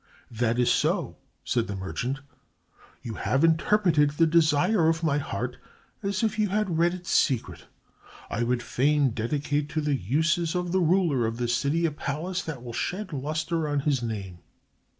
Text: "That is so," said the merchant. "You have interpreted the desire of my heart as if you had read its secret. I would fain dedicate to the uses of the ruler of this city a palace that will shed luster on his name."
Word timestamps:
"That 0.31 0.57
is 0.57 0.71
so," 0.71 1.17
said 1.43 1.67
the 1.67 1.75
merchant. 1.75 2.21
"You 3.03 3.13
have 3.13 3.43
interpreted 3.43 4.09
the 4.09 4.25
desire 4.25 4.89
of 4.89 5.03
my 5.03 5.19
heart 5.19 5.57
as 6.01 6.23
if 6.23 6.39
you 6.39 6.49
had 6.49 6.79
read 6.79 6.95
its 6.95 7.11
secret. 7.11 7.67
I 8.27 8.41
would 8.41 8.63
fain 8.63 9.11
dedicate 9.11 9.69
to 9.69 9.79
the 9.81 9.95
uses 9.95 10.55
of 10.55 10.71
the 10.71 10.81
ruler 10.81 11.27
of 11.27 11.37
this 11.37 11.55
city 11.55 11.85
a 11.85 11.91
palace 11.91 12.41
that 12.41 12.63
will 12.63 12.73
shed 12.73 13.13
luster 13.13 13.67
on 13.69 13.81
his 13.81 14.01
name." 14.01 14.39